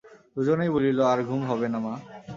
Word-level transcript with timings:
দুইজনেই 0.35 0.69
বলিল, 0.69 0.99
আর 1.01 1.19
ঘুম 1.23 1.41
হবে 1.45 1.67
না 1.67 1.79
মা। 1.79 1.93